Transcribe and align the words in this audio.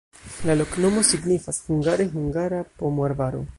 La 0.49 0.55
loknomo 0.61 1.03
signifas 1.09 1.61
hungare: 1.69 2.09
hungara-pomoarbaro. 2.17 3.47